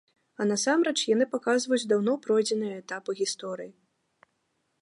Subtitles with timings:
[0.43, 3.71] А насамрэч яны паказваюць даўно пройдзеныя этапы гісторыі.